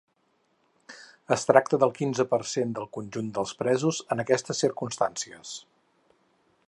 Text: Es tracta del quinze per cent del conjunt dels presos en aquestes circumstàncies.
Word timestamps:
Es 1.35 1.43
tracta 1.49 1.79
del 1.83 1.93
quinze 1.99 2.25
per 2.31 2.39
cent 2.53 2.73
del 2.79 2.89
conjunt 2.99 3.29
dels 3.37 3.53
presos 3.61 4.01
en 4.17 4.25
aquestes 4.25 4.63
circumstàncies. 4.67 5.53